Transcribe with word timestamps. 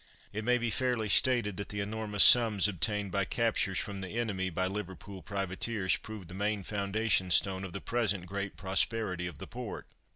It 0.33 0.43
may 0.43 0.57
be 0.57 0.71
fairly 0.71 1.09
stated 1.09 1.57
that 1.57 1.69
the 1.69 1.79
enormous 1.79 2.23
sums 2.23 2.67
obtained 2.67 3.11
by 3.11 3.23
captures 3.23 3.77
from 3.77 4.01
the 4.01 4.17
enemy 4.17 4.49
by 4.49 4.65
Liverpool 4.65 5.21
privateers 5.21 5.95
proved 5.97 6.27
the 6.27 6.33
main 6.33 6.63
foundation 6.63 7.29
stone 7.29 7.63
of 7.63 7.71
the 7.71 7.81
present 7.81 8.25
great 8.25 8.57
prosperity 8.57 9.27
of 9.27 9.37
the 9.37 9.45
port. 9.45 9.85